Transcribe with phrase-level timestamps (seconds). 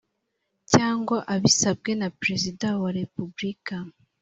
[0.71, 3.75] cyangwa abisabwe na Perezida wa Repubulika